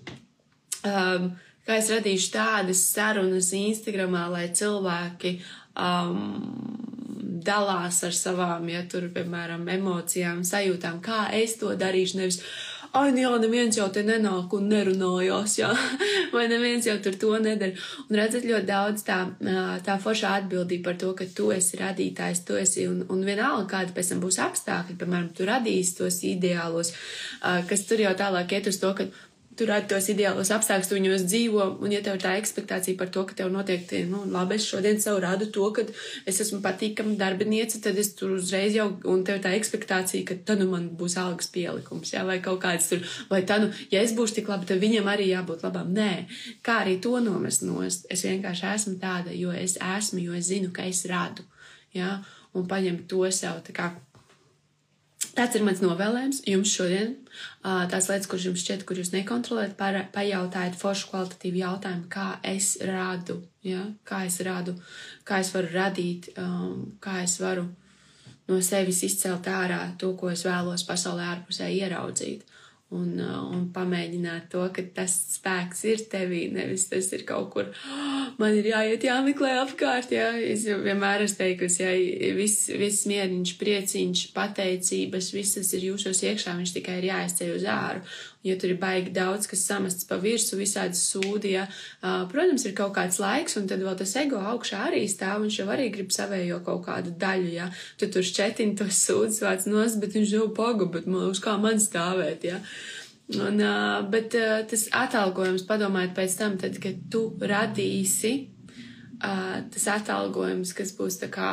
um, 0.86 1.32
kā 1.66 1.80
es 1.82 1.90
radīšu 1.90 2.30
tādas 2.36 2.84
sarunas 2.92 3.50
Instagramā, 3.58 4.28
lai 4.30 4.46
cilvēki 4.54 5.40
um, 5.74 6.22
dalās 7.42 8.04
ar 8.06 8.14
savām, 8.14 8.70
ja 8.70 8.84
tur, 8.90 9.10
piemēram, 9.16 9.66
emocijām, 9.74 10.46
sajūtām, 10.46 11.02
kā 11.02 11.32
es 11.34 11.58
to 11.58 11.74
darīšu, 11.82 12.22
nevis, 12.22 12.44
ai, 12.98 13.12
nu 13.16 13.22
jā, 13.24 13.32
neviens 13.40 13.78
jau 13.78 13.88
te 13.94 14.04
nenāk 14.06 14.54
un 14.58 14.68
nerunājās, 14.72 15.56
jā, 15.62 15.70
vai 16.36 16.46
neviens 16.52 16.88
jau 16.88 16.98
tur 17.04 17.18
to 17.22 17.32
nedara. 17.44 17.78
Un 18.10 18.20
redzat 18.20 18.46
ļoti 18.48 18.68
daudz 18.68 19.06
tā, 19.08 19.20
tā 19.86 19.98
foršā 20.04 20.36
atbildība 20.42 20.90
par 20.90 21.00
to, 21.02 21.14
ka 21.18 21.28
tu 21.36 21.52
esi 21.56 21.80
radītājs, 21.80 22.44
tu 22.48 22.60
esi, 22.60 22.88
un, 22.92 23.04
un 23.14 23.26
vienalga, 23.28 23.68
kāda 23.76 23.96
pēc 23.96 24.14
tam 24.14 24.24
būs 24.24 24.42
apstākļi, 24.44 25.00
piemēram, 25.00 25.32
tu 25.38 25.48
radīsi 25.48 25.98
tos 26.02 26.22
ideālos, 26.28 26.94
kas 27.42 27.86
tur 27.88 28.04
jau 28.04 28.16
tālāk 28.18 28.58
iet 28.58 28.72
uz 28.72 28.82
to, 28.82 28.94
ka 28.98 29.08
tu 29.62 29.68
radi 29.70 29.86
tos 29.92 30.08
ideālos 30.10 30.50
apstākļus, 30.56 30.88
tu 30.90 30.98
viņos 30.98 31.24
dzīvo, 31.30 31.66
un 31.86 31.92
ja 31.94 32.00
tev 32.02 32.16
ir 32.18 32.24
tā 32.24 32.32
ekspektācija 32.40 32.98
par 32.98 33.12
to, 33.14 33.22
ka 33.30 33.36
tev 33.38 33.52
noteikti, 33.54 34.00
nu, 34.10 34.24
labi, 34.34 34.58
es 34.58 34.66
šodien 34.66 34.98
sev 35.04 35.20
radu 35.22 35.52
to, 35.54 35.68
ka 35.76 35.86
es 36.26 36.42
esmu 36.42 36.64
patīkama 36.66 37.14
darbiniece, 37.20 37.78
tad 37.86 38.00
es 38.02 38.10
tur 38.18 38.34
uzreiz 38.40 38.74
jau, 38.74 38.88
un 39.12 39.22
tev 39.28 39.38
ir 39.38 39.46
tā 39.46 39.54
ekspektācija, 39.60 40.26
ka 40.26 40.40
tad 40.50 40.64
nu 40.64 40.72
man 40.72 40.90
būs 40.98 41.20
algas 41.22 41.52
pielikums, 41.54 42.16
jā, 42.16 42.26
vai 42.26 42.40
kaut 42.42 42.58
kāds 42.66 42.90
tur, 42.90 43.06
vai 43.30 43.44
tā, 43.46 43.60
nu, 43.62 43.70
ja 43.94 44.02
es 44.02 44.16
būšu 44.18 44.40
tik 44.40 44.50
labi, 44.50 44.70
tad 44.72 44.82
viņam 44.82 45.14
arī 45.14 45.30
jābūt 45.30 45.68
labam. 45.68 45.94
Nē, 45.94 46.12
kā 46.66 46.82
arī 46.82 46.98
to 47.04 47.20
nomest 47.22 47.62
nost. 47.68 48.10
Es 48.10 48.26
vienkārši 48.26 48.70
esmu 48.74 48.98
tāda, 49.02 49.36
jo 49.38 49.54
es 49.54 49.78
esmu, 49.78 50.26
jo 50.26 50.38
es 50.38 50.50
zinu, 50.50 50.74
ka 50.74 50.90
es 50.90 51.06
radu, 51.12 51.46
jā, 51.94 52.18
un 52.58 52.66
paņemt 52.68 53.06
to 53.12 53.28
sev 53.30 53.62
tā 53.68 53.78
kā 53.78 53.92
Tāds 55.36 55.56
ir 55.56 55.64
mans 55.64 55.80
novēlējums 55.84 56.42
jums 56.50 56.72
šodien. 56.76 57.14
Tās 57.64 58.10
lietas, 58.12 58.28
kuras 58.30 58.48
jums 58.50 58.64
šķiet, 58.64 58.86
kur 58.88 59.00
jūs 59.00 59.14
nekontrolējat, 59.14 59.78
pajautājiet 60.16 60.76
foršu 60.80 61.12
kvalitatīvu 61.12 61.62
jautājumu, 61.62 62.08
kā 62.12 62.28
es 62.52 62.74
rādu, 62.84 63.40
ja? 63.64 63.86
kā 64.08 64.26
es 64.28 64.42
rādu, 64.44 64.76
kā 65.28 65.40
es 65.44 65.54
varu 65.56 65.72
radīt, 65.72 66.32
kā 67.04 67.22
es 67.24 67.38
varu 67.44 67.70
no 68.52 68.60
sevis 68.66 69.04
izcelt 69.08 69.48
ārā 69.48 69.84
to, 70.02 70.12
ko 70.20 70.34
es 70.34 70.44
vēlos 70.44 70.84
pasaulē 70.88 71.30
ārpusē 71.36 71.70
ieraudzīt 71.72 72.44
un, 72.96 73.12
uh, 73.24 73.38
un 73.52 73.68
pamēģināt 73.74 74.50
to, 74.52 74.66
ka 74.76 74.84
tas 74.96 75.14
spēks 75.38 75.84
ir 75.88 76.04
tevī, 76.12 76.42
nevis 76.52 76.90
tas 76.92 77.08
ir 77.16 77.24
kaut 77.28 77.50
kur, 77.54 77.70
oh, 77.72 78.26
man 78.42 78.58
ir 78.58 78.68
jāiet, 78.72 79.06
jāmeklē 79.08 79.54
apkārt, 79.62 80.12
jā. 80.16 80.32
Es 80.42 80.66
vienmēr 80.68 81.26
esmu 81.26 81.42
teikusi, 81.44 81.84
ja 81.86 82.34
viss, 82.38 82.68
viss 82.82 83.08
mieriņš, 83.12 83.56
prieciņš, 83.62 84.26
pateicības, 84.36 85.32
viss 85.38 85.60
tas 85.60 85.72
ir 85.78 85.88
jūsos 85.92 86.24
iekšā, 86.28 86.58
viņš 86.60 86.76
tikai 86.80 87.00
ir 87.00 87.12
jāizceļ 87.14 87.56
uz 87.56 87.68
āru 87.72 88.04
ja 88.44 88.56
tur 88.60 88.74
ir 88.74 88.80
baigi 88.82 89.14
daudz, 89.14 89.48
kas 89.50 89.66
samests 89.68 90.08
pa 90.10 90.18
virsmu, 90.22 90.60
visādi 90.62 90.98
sūdi, 90.98 91.54
ja, 91.56 91.68
protams, 92.02 92.66
ir 92.66 92.76
kaut 92.78 92.96
kāds 92.96 93.20
laiks, 93.22 93.58
un 93.60 93.68
tad 93.70 93.84
vēl 93.86 93.98
tas 94.00 94.16
ego 94.22 94.42
augšā 94.54 94.88
arī 94.90 95.04
stāv, 95.10 95.44
viņš 95.46 95.60
jau 95.62 95.68
arī 95.74 95.90
grib 95.94 96.14
savējo 96.16 96.62
kaut 96.66 96.86
kādu 96.88 97.14
daļu, 97.22 97.52
ja, 97.54 97.70
tu 98.02 98.10
tur 98.12 98.26
šķetini 98.26 98.78
tos 98.80 99.04
sūdzes 99.06 99.44
vārds 99.46 99.70
nos, 99.70 100.00
bet 100.02 100.18
viņš 100.18 100.36
jau 100.38 100.50
paga, 100.58 100.90
bet 100.90 101.10
man 101.10 101.30
uz 101.30 101.44
kā 101.44 101.58
man 101.62 101.82
stāvēt, 101.82 102.50
ja. 102.50 102.62
Un, 103.32 103.62
bet 104.12 104.34
tas 104.68 104.90
atalgojums, 104.98 105.64
padomājiet 105.70 106.18
pēc 106.18 106.34
tam, 106.40 106.58
tad, 106.60 106.76
kad 106.84 106.98
tu 107.14 107.30
radīsi, 107.40 108.34
tas 109.22 109.86
atalgojums, 109.94 110.74
kas 110.76 110.92
būs 110.98 111.22
tā 111.22 111.30
kā 111.32 111.52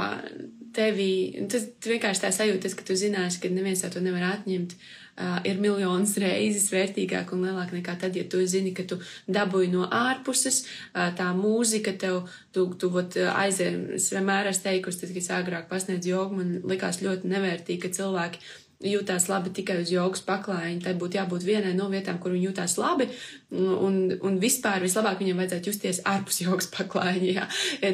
tevī, 0.75 1.10
tas 1.50 1.66
vienkārši 1.84 2.25
tā 2.25 2.30
sajūta, 2.34 2.70
ka 2.76 2.87
tu 2.87 2.96
zināsi, 2.98 3.40
ka 3.42 3.50
neviens 3.52 3.84
to 3.84 4.02
nevar 4.04 4.25
atņemt, 4.28 4.75
uh, 4.75 5.38
ir 5.48 5.60
miljonus 5.62 6.16
reizes 6.20 6.68
vērtīgāk 6.75 7.32
un 7.34 7.46
lielāk 7.46 7.75
nekā 7.76 7.96
tad, 8.00 8.16
ja 8.18 8.26
tu 8.28 8.42
zini, 8.46 8.75
ka 8.76 8.87
tu 8.88 9.00
dabūji 9.26 9.72
no 9.75 9.88
ārpuses, 9.88 10.62
uh, 10.92 11.08
tā 11.18 11.30
mūzika 11.37 11.96
tev, 11.98 12.22
tu, 12.54 12.68
tu 12.78 12.92
vot 12.94 13.18
aizēm, 13.32 13.84
es 13.98 14.10
vienmēr 14.14 14.52
esmu 14.52 14.68
teikusi, 14.68 15.02
tad, 15.02 15.14
kad 15.14 15.22
es 15.25 15.34
agrāk 15.40 15.68
pasniedzu 15.72 16.14
jogu, 16.14 16.40
man 16.40 16.56
likās 16.68 17.02
ļoti 17.04 17.30
nevērtīgi, 17.34 17.82
ka 17.84 17.94
cilvēki 18.00 18.44
jūtās 18.78 19.26
labi 19.26 19.50
tikai 19.50 19.80
uz 19.82 19.90
jogas 19.90 20.23
paklājiņa. 20.23 20.82
Tai 20.85 20.94
būtu 21.00 21.18
jābūt 21.18 21.44
vienai 21.47 21.73
no 21.75 21.88
vietām, 21.90 22.20
kur 22.23 22.30
viņi 22.35 22.47
jūtās 22.47 22.76
labi, 22.78 23.08
un, 23.50 23.97
un 24.23 24.38
vispār 24.38 24.85
vislabāk 24.85 25.18
viņiem 25.18 25.40
vajadzētu 25.40 25.70
justies 25.73 25.99
ārpus 26.06 26.38
jogas 26.44 26.70
paklājiņa. 26.76 27.32
Jā. 27.32 27.47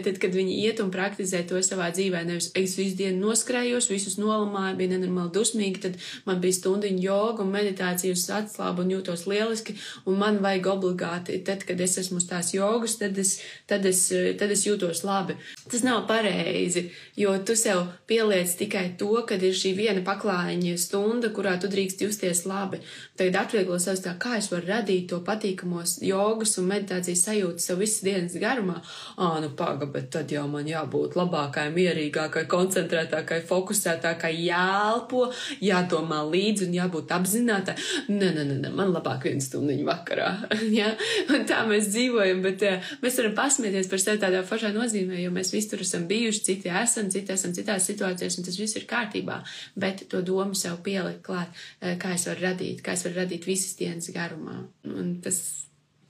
Tad, 0.05 0.19
kad 0.21 0.37
viņi 0.37 0.59
iet 0.67 0.83
un 0.85 0.93
praktizē 0.93 1.41
to 1.49 1.61
savā 1.65 1.89
dzīvē, 1.95 2.25
nevis 2.29 2.51
es 2.59 2.77
visu 2.77 2.99
dienu 3.01 3.31
noskrējos, 3.31 3.89
visus 3.93 4.19
nolamāju, 4.21 4.77
bija 4.81 4.93
nenormāli 4.93 5.33
dusmīgi, 5.33 5.83
tad 5.87 5.97
man 6.29 6.43
bija 6.45 6.59
stundiņa 6.59 7.01
joga 7.07 7.45
un 7.47 7.55
meditācija 7.55 8.13
uz 8.13 8.27
atslābu 8.37 8.85
un 8.85 8.93
jūtos 8.99 9.25
lieliski, 9.31 9.79
un 10.05 10.21
man 10.21 10.43
vajag 10.45 10.69
obligāti, 10.75 11.41
tad, 11.49 11.65
kad 11.65 11.81
es 11.81 11.97
esmu 12.03 12.21
uz 12.21 12.29
tās 12.29 12.53
jogas, 12.53 12.99
tad 13.01 13.17
es, 13.21 13.39
tad 13.71 13.89
es, 13.89 14.05
tad 14.41 14.53
es 14.53 14.69
jūtos 14.69 15.05
labi. 15.09 15.39
Tas 15.71 15.83
nav 15.83 16.03
pareizi, 16.07 16.91
jo 17.17 17.39
tu 17.39 17.57
sev 17.57 17.87
pieliec 18.07 18.51
tikai 18.59 18.91
to, 18.99 19.23
kad 19.25 19.41
ir 19.43 19.55
šī 19.57 19.71
viena 19.79 20.03
paklājiņa 20.05 20.75
stunda, 20.77 21.31
kurā 21.33 21.55
tu 21.61 21.71
drīkst 21.73 22.03
justies 22.05 22.43
labi. 22.45 22.83
Tagad 23.17 23.39
atvieglo 23.41 23.79
sev 23.81 23.97
tā, 24.05 24.13
kā 24.21 24.35
es 24.37 24.51
varu 24.53 24.69
radīt 24.69 25.07
to 25.09 25.23
patīkamos 25.25 25.95
jogas 26.05 26.53
un 26.61 26.69
meditācijas 26.69 27.23
sajūtu 27.29 27.65
sev 27.65 27.81
visas 27.81 28.05
dienas 28.05 28.37
garumā. 28.43 28.75
Ā, 29.17 29.31
nu 29.41 29.55
paga, 29.57 29.89
bet 29.89 30.11
tad 30.13 30.35
jau 30.37 30.43
man 30.53 30.69
jābūt 30.69 31.17
labākai, 31.17 31.71
mierīgākai, 31.73 32.45
koncentrētākai, 32.53 33.41
fokusētākai, 33.49 34.35
jāelpo, 34.45 35.31
jādomā 35.65 36.21
līdzi 36.29 36.69
un 36.69 36.77
jābūt 36.77 37.17
apzinātai. 37.17 37.79
Nē, 38.13 38.35
nē, 38.37 38.47
nē, 38.51 38.75
man 38.75 38.93
labāk 38.93 39.31
viena 39.31 39.41
stundiņa 39.49 39.89
vakarā. 39.89 40.29
ja? 40.81 40.93
Un 41.33 41.49
tā 41.49 41.65
mēs 41.73 41.89
dzīvojam, 41.97 42.45
bet 42.45 42.69
uh, 42.69 42.95
mēs 43.01 43.17
varam 43.23 43.41
pasmieties 43.41 43.89
par 43.89 44.05
sevi 44.05 44.25
tādā 44.29 44.45
pašā 44.45 44.75
nozīmē, 44.77 45.25
jo 45.25 45.33
mēs 45.33 45.54
visi 45.55 45.71
tur 45.73 45.83
esam 45.85 46.07
bijuši, 46.11 46.45
citi 46.51 46.73
esam, 46.83 47.11
citi 47.15 47.35
esam 47.35 47.55
citās 47.57 47.89
situācijās, 47.91 48.39
un 48.39 48.49
tas 48.49 48.59
viss 48.61 48.79
ir 48.79 48.89
kārtībā. 48.91 49.41
Bet 49.79 50.07
to 50.13 50.23
domu 50.27 50.59
sev 50.59 50.81
pielikt 50.87 51.23
klāt, 51.27 51.65
eh, 51.81 51.97
kā 52.01 52.15
es 52.15 52.27
varu 52.31 52.49
radīt, 52.49 52.83
kā 52.85 52.99
es 52.99 53.05
varu 53.07 53.23
radīt 53.23 53.47
visas 53.49 53.77
dienas 53.81 54.11
garumā. 54.15 54.65
Un 54.85 55.21
tas 55.25 55.41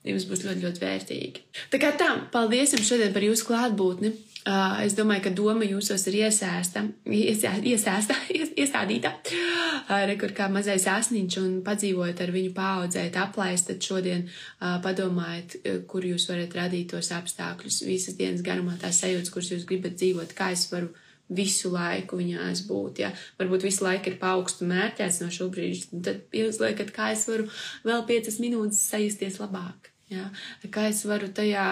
jums 0.04 0.26
būs 0.28 0.44
ļoti, 0.44 0.64
ļoti 0.66 0.84
vērtīgi. 0.84 1.44
Tā 1.72 1.80
kā 1.80 1.94
tā, 1.96 2.10
paldies 2.32 2.74
jums 2.76 2.88
šodien 2.88 3.12
par 3.14 3.24
jūsu 3.24 3.48
klātbūtni. 3.48 4.12
Uh, 4.44 4.82
es 4.84 4.92
domāju, 4.92 5.22
ka 5.24 5.30
doma 5.32 5.64
jūsos 5.64 6.02
ir 6.10 6.18
iesēsta, 6.18 6.82
iesēsta, 7.08 7.62
iesēsta, 7.64 8.16
ies, 8.36 8.50
iestādīta. 8.60 9.14
Uh, 9.24 10.02
Rekur 10.10 10.34
kā 10.36 10.50
mazais 10.52 10.84
asniņš 10.92 11.38
un 11.40 11.54
padzīvojot 11.64 12.20
ar 12.20 12.32
viņu 12.34 12.50
paaudzēt, 12.52 13.16
aplaist, 13.22 13.70
tad 13.70 13.80
šodien 13.80 14.26
uh, 14.26 14.74
padomājiet, 14.84 15.56
kur 15.88 16.04
jūs 16.04 16.28
varat 16.28 16.58
radīt 16.60 16.92
tos 16.92 17.08
apstākļus 17.16 17.80
visas 17.88 18.18
dienas 18.20 18.44
garumā, 18.44 18.76
tās 18.82 19.00
sajūtas, 19.00 19.32
kuras 19.32 19.48
jūs 19.54 19.64
gribat 19.70 19.96
dzīvot, 19.96 20.36
kā 20.36 20.50
es 20.52 20.66
varu 20.74 20.92
visu 21.32 21.72
laiku 21.72 22.20
viņās 22.20 22.66
būt. 22.68 23.00
Ja? 23.00 23.14
Varbūt 23.40 23.64
visu 23.64 23.88
laiku 23.88 24.12
ir 24.12 24.20
paaugstu 24.20 24.68
mērķēts 24.68 25.22
no 25.24 25.30
šo 25.32 25.48
brīža, 25.56 25.88
tad 26.04 26.36
jūs 26.36 26.60
liekat, 26.60 26.92
kā 26.92 27.14
es 27.16 27.24
varu 27.32 27.48
vēl 27.88 28.04
piecas 28.12 28.36
minūtes 28.44 28.84
sajusties 28.92 29.40
labāk. 29.40 29.93
Ja? 30.12 30.26
Kā 30.72 30.88
es 30.90 31.00
varu 31.08 31.30
tajā 31.32 31.64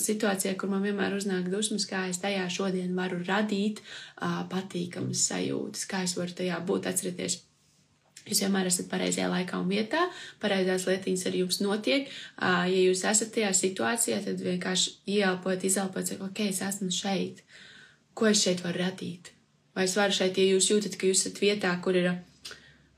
situācijā, 0.00 0.52
kur 0.60 0.70
man 0.72 0.84
vienmēr 0.84 1.14
uznāk 1.16 1.48
dusmas, 1.52 1.86
kā 1.88 2.06
es 2.10 2.20
tajā 2.20 2.44
šodien 2.52 2.92
varu 2.96 3.22
radīt 3.24 3.80
uh, 3.80 4.42
patīkamas 4.52 5.24
sajūtas, 5.30 5.86
kā 5.88 6.02
es 6.04 6.16
varu 6.18 6.36
tajā 6.42 6.60
būt, 6.68 6.90
atcerieties. 6.90 7.40
Jūs 8.28 8.42
vienmēr 8.44 8.68
esat 8.68 8.90
pareizajā 8.90 9.30
laikā 9.32 9.58
un 9.58 9.70
vietā, 9.72 10.04
pareizās 10.42 10.84
lietiņas 10.86 11.26
ar 11.30 11.38
jums 11.40 11.60
notiek. 11.64 12.10
Uh, 12.36 12.68
ja 12.68 12.84
jūs 12.84 13.04
esat 13.08 13.32
tajā 13.34 13.54
situācijā, 13.56 14.20
tad 14.26 14.44
vienkārši 14.44 14.96
ieelpot, 15.16 15.64
izelpot, 15.64 16.06
sakot, 16.06 16.30
ok, 16.30 16.46
es 16.52 16.60
esmu 16.66 16.92
šeit. 16.94 17.40
Ko 18.14 18.28
es 18.28 18.44
šeit 18.44 18.60
varu 18.66 18.84
radīt. 18.84 19.32
Vai 19.74 19.86
es 19.88 19.96
varu 19.96 20.12
šeit, 20.12 20.36
ja 20.36 20.52
jūs 20.52 20.68
jūtat, 20.68 21.00
ka 21.00 21.08
jūs 21.08 21.24
esat 21.24 21.40
vietā, 21.40 21.72
kur 21.80 21.96
ir 21.96 22.12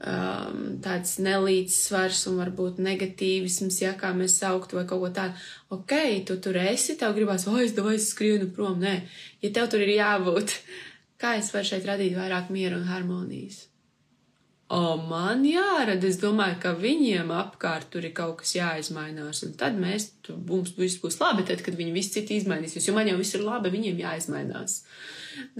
um, 0.07 0.63
tāds 0.85 1.17
nelīdzsvars 1.23 2.23
un 2.31 2.39
varbūt 2.43 2.81
negatīvisms, 2.83 3.81
ja 3.85 3.95
kā 3.99 4.13
mēs 4.17 4.39
sauktu 4.43 4.79
vai 4.79 4.87
kaut 4.89 5.05
ko 5.05 5.11
tādu, 5.17 5.49
ok, 5.75 5.97
tu 6.29 6.39
tur 6.43 6.59
esi, 6.63 6.99
tev 7.01 7.17
gribās, 7.19 7.49
o, 7.49 7.57
es 7.63 7.77
domāju, 7.77 8.03
es 8.03 8.13
skrienu 8.15 8.51
prom. 8.55 8.81
Nē, 8.83 8.99
ja 9.45 9.53
tev 9.55 9.71
tur 9.73 9.85
ir 9.85 9.97
jābūt, 9.97 10.57
kā 11.23 11.37
es 11.41 11.53
varu 11.55 11.73
šeit 11.73 11.89
radīt 11.89 12.17
vairāk 12.19 12.51
mieru 12.55 12.83
un 12.83 12.91
harmonijas? 12.91 13.67
O, 14.73 14.95
man 14.97 15.43
jārada, 15.45 16.07
es 16.09 16.17
domāju, 16.17 16.55
ka 16.63 16.71
viņiem 16.81 17.29
apkārt 17.37 17.91
tur 17.93 18.07
ir 18.09 18.15
kaut 18.17 18.39
kas 18.41 18.55
jāizmainās, 18.57 19.43
un 19.45 19.53
tad 19.61 19.77
mēs, 19.77 20.07
tu, 20.25 20.39
mums 20.49 20.73
viss 20.79 21.03
būs 21.03 21.19
labi, 21.21 21.45
tad, 21.49 21.61
kad 21.67 21.77
viņi 21.77 21.93
visi 21.93 22.15
citi 22.15 22.39
izmainīsies, 22.41 22.87
jo 22.89 22.95
man 22.97 23.11
jau 23.11 23.19
viss 23.19 23.37
ir 23.37 23.45
labi, 23.45 23.73
viņiem 23.75 24.01
jāizmainās. 24.01 24.79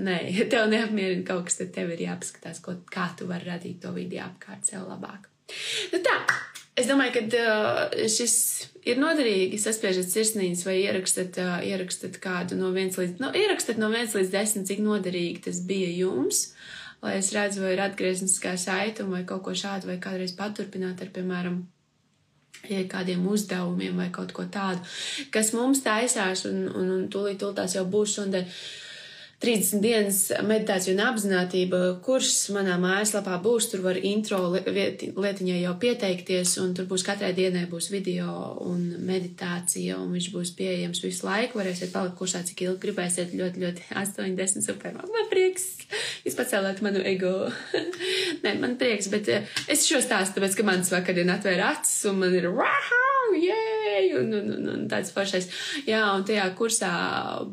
Nē, 0.01 0.17
ja 0.33 0.49
tev 0.49 0.73
neapmierina 0.73 1.27
kaut 1.29 1.45
kas, 1.51 1.61
tad 1.61 1.75
tev 1.77 1.93
ir 1.93 2.07
jāpaskatās, 2.07 2.65
ko, 2.65 2.79
kā 2.89 3.11
tu 3.19 3.29
vari 3.29 3.51
radīt 3.51 3.83
to 3.85 3.93
vidi 3.93 4.23
apkārt 4.23 4.73
sev 4.73 4.89
labāk. 4.89 5.29
Nu 5.93 6.01
tā, 6.01 6.17
es 6.81 6.89
domāju, 6.89 7.19
ka 7.19 7.45
uh, 7.45 8.03
šis 8.09 8.35
ir 8.89 8.97
noderīgi. 8.97 9.61
Saspiežat 9.61 10.09
sirsniņas 10.09 10.65
vai 10.65 10.79
ierakstat, 10.87 11.37
uh, 11.37 11.59
ierakstat 11.69 12.17
kādu 12.23 12.57
no 12.57 12.73
viens 12.73 12.97
līdz, 12.97 13.21
no, 13.21 13.29
ierakstat 13.37 13.77
no 13.77 13.93
viens 13.93 14.17
līdz 14.17 14.33
desmit, 14.33 14.71
cik 14.73 14.81
noderīgi 14.81 15.51
tas 15.51 15.61
bija 15.69 15.93
jums. 16.01 16.47
Uh, 16.55 16.79
lai 17.03 17.17
es 17.19 17.33
redzu, 17.35 17.63
vai 17.65 17.75
ir 17.77 17.83
atgriezniskā 17.85 18.55
saituma 18.61 19.19
vai 19.19 19.25
kaut 19.29 19.43
ko 19.47 19.55
šādu, 19.59 19.91
vai 19.91 19.99
kādreiz 20.03 20.35
paturpināt 20.39 21.03
ar, 21.03 21.11
piemēram, 21.15 21.63
kādiem 22.91 23.27
uzdevumiem 23.27 23.99
vai 23.99 24.09
kaut 24.15 24.33
ko 24.37 24.47
tādu, 24.47 24.81
kas 25.35 25.53
mums 25.57 25.83
taisās, 25.83 26.47
un, 26.47 26.65
un, 26.71 26.95
un 26.99 27.09
tūlīt, 27.11 27.43
tūlīt 27.43 27.53
tās 27.59 27.75
jau 27.77 27.85
būs 27.89 28.19
šodien 28.19 28.47
30 29.43 29.83
dienas 29.83 30.19
meditācija 30.47 30.93
un 30.95 31.01
apziņotība 31.03 31.79
kurs 32.05 32.37
manā 32.55 32.77
mājaslapā 32.79 33.41
būs. 33.43 33.67
Tur 33.73 33.83
var 33.83 33.99
intro 33.99 34.39
lietiņai 34.55 35.57
jau 35.65 35.73
pieteikties, 35.83 36.55
un 36.63 36.71
tur 36.79 36.87
būs 36.91 37.03
katrai 37.07 37.33
dienai 37.35 37.65
būs 37.71 37.91
video 37.91 38.31
un 38.63 38.85
meditācija, 39.03 39.99
un 39.99 40.15
viņš 40.15 40.31
būs 40.37 40.55
pieejams 40.59 41.03
visu 41.03 41.27
laiku. 41.27 41.59
Varēsiet 41.59 41.91
palikt 41.95 42.19
kursā, 42.21 42.45
cik 42.47 42.63
ilgi 42.69 42.83
gribēsiet. 42.87 43.35
Ļoti, 43.35 43.65
ļoti 43.67 43.89
80 43.99 44.69
super. 44.69 44.95
Man 45.03 45.31
prieks! 45.33 45.73
Jūs 46.23 46.39
pacēlāt 46.39 46.79
manu 46.87 47.03
ego. 47.03 47.35
Nē, 48.45 48.55
man 48.63 48.79
prieks, 48.79 49.11
bet 49.11 49.33
eh, 49.33 49.51
es 49.67 49.89
šo 49.89 49.99
stāstu, 50.05 50.39
tāpēc, 50.39 50.61
ka 50.61 50.71
mans 50.71 50.95
vakardien 50.95 51.35
atvēra 51.35 51.75
acis, 51.75 52.05
un 52.13 52.23
man 52.23 52.39
ir 52.39 52.53
wow! 52.55 53.02
Jēj, 54.03 54.15
un, 54.21 54.33
un, 54.39 54.53
un, 54.57 54.71
un 54.75 54.87
tāds 54.91 55.13
foršais. 55.15 55.49
Jā, 55.89 56.03
un 56.17 56.25
tajā 56.29 56.47
kursā 56.59 56.93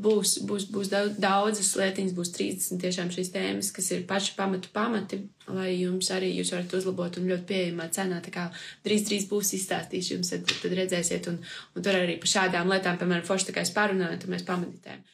būs, 0.03 0.39
būs, 0.50 0.68
būs 0.74 0.91
daudzas 0.91 1.74
lietiņas, 1.79 2.15
būs 2.18 2.34
30 2.38 2.82
tiešām 2.84 3.12
šīs 3.13 3.34
tēmas, 3.36 3.72
kas 3.75 3.91
ir 3.96 4.06
paši 4.10 4.36
pamatu 4.38 4.72
pamati, 4.74 5.22
lai 5.50 5.72
jums 5.75 6.12
arī 6.15 6.32
jūs 6.36 6.53
varat 6.56 6.75
uzlabot 6.77 7.20
un 7.20 7.29
ļoti 7.32 7.48
pieejamā 7.50 7.89
cenā. 7.96 8.22
Tā 8.25 8.34
kā 8.34 8.48
drīz, 8.86 9.06
drīz 9.10 9.29
būs 9.32 9.53
izstāstīšu 9.60 10.18
jums, 10.18 10.34
tad, 10.34 10.58
tad 10.63 10.75
redzēsiet, 10.82 11.29
un, 11.32 11.39
un 11.75 11.86
tur 11.86 11.98
arī 12.01 12.20
par 12.22 12.34
šādām 12.36 12.74
lietām, 12.74 13.00
piemēram, 13.01 13.25
forši 13.27 13.50
tā 13.50 13.58
kā 13.58 13.65
es 13.65 13.74
pārunāju, 13.75 14.22
tad 14.24 14.34
mēs 14.34 14.46
pameditējam. 14.50 15.06